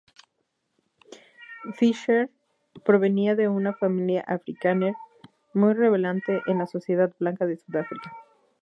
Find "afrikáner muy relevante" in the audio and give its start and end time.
4.25-6.41